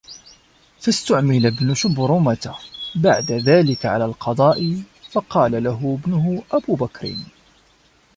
[0.79, 2.55] فَاسْتُعْمِلَ ابْنُ شُبْرُمَةَ
[2.95, 4.77] بَعْدَ ذَلِكَ عَلَى الْقَضَاءِ
[5.11, 7.15] فَقَالَ لَهُ ابْنُهُ أَبُو بَكْرٍ